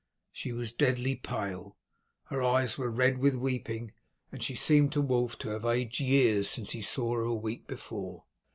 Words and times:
She 0.31 0.51
was 0.51 0.73
deadly 0.73 1.15
pale. 1.15 1.77
Her 2.23 2.41
eyes 2.41 2.75
were 2.75 2.89
red 2.89 3.19
with 3.19 3.35
weeping, 3.35 3.91
and 4.31 4.41
she 4.41 4.55
seemed 4.55 4.91
to 4.93 4.99
Wulf 5.01 5.37
to 5.37 5.49
have 5.49 5.63
aged 5.63 5.99
years 5.99 6.49
since 6.49 6.71
he 6.71 6.81
saw 6.81 7.13
her 7.13 7.21
a 7.21 7.35
week 7.35 7.67
before. 7.67 8.23